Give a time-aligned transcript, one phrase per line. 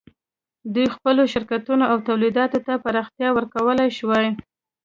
[0.73, 4.27] دوی خپلو شرکتونو او تولیداتو ته پراختیا ورکولای شوای.